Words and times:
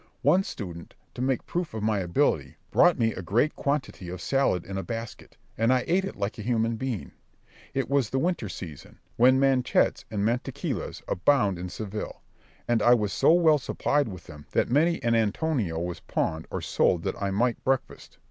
One 0.23 0.41
student, 0.43 0.95
to 1.13 1.21
make 1.21 1.45
proof 1.45 1.75
of 1.75 1.83
my 1.83 1.99
ability, 1.99 2.55
brought 2.71 2.97
me 2.97 3.13
a 3.13 3.21
great 3.21 3.55
quantity 3.55 4.09
of 4.09 4.19
salad 4.19 4.65
in 4.65 4.75
a 4.75 4.81
basket, 4.83 5.37
and 5.59 5.71
I 5.71 5.83
ate 5.85 6.05
it 6.05 6.15
like 6.15 6.39
a 6.39 6.41
human 6.41 6.75
being. 6.75 7.11
It 7.75 7.87
was 7.87 8.09
the 8.09 8.17
winter 8.17 8.49
season, 8.49 8.97
when 9.15 9.39
manchets 9.39 10.05
and 10.09 10.25
mantequillas 10.25 11.03
abound 11.07 11.59
in 11.59 11.69
Seville; 11.69 12.23
and 12.67 12.81
I 12.81 12.95
was 12.95 13.13
so 13.13 13.31
well 13.33 13.59
supplied 13.59 14.07
with 14.07 14.23
them, 14.25 14.47
that 14.53 14.71
many 14.71 15.03
an 15.03 15.13
Antonio 15.13 15.77
was 15.77 15.99
pawned 15.99 16.47
or 16.49 16.61
sold 16.61 17.03
that 17.03 17.21
I 17.21 17.29
might 17.29 17.63
breakfast. 17.63 18.17